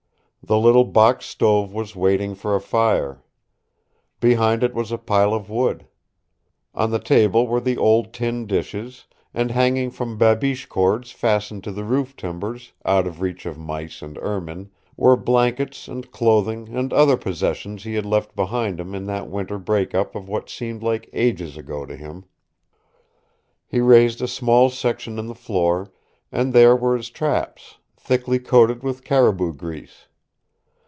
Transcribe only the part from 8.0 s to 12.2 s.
tin dishes, and hanging from babiche cords fastened to the roof